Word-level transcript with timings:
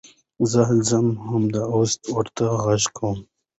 زه 0.51 0.61
ځم 0.89 1.07
همدا 1.29 1.63
اوس 1.75 1.91
ورته 2.13 2.43
غږ 2.63 2.83
کوم. 2.97 3.17